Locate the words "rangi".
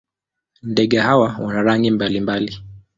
1.63-1.91